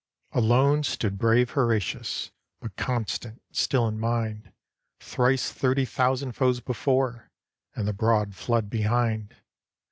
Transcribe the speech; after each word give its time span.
Alone 0.31 0.81
stood 0.81 1.19
brave 1.19 1.51
Horatius, 1.51 2.31
But 2.59 2.75
constant 2.75 3.39
still 3.51 3.87
in 3.87 3.99
mind; 3.99 4.51
Thrice 4.99 5.51
thirty 5.51 5.85
thousand 5.85 6.31
foes 6.31 6.59
before. 6.59 7.29
And 7.75 7.87
the 7.87 7.93
broad 7.93 8.33
flood 8.33 8.67
behind. 8.67 9.35